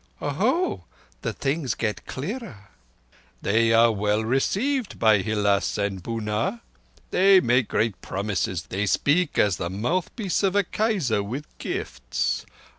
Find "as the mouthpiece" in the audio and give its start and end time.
9.37-10.41